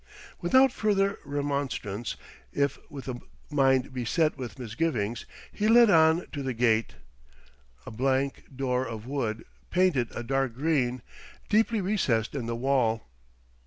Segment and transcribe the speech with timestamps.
[0.41, 2.15] Without further remonstrance,
[2.51, 6.95] if with a mind beset with misgivings, he led on to the gate
[7.85, 11.03] a blank door of wood, painted a dark green,
[11.49, 13.03] deeply recessed in the wall.